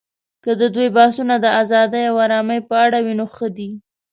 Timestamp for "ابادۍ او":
1.61-2.15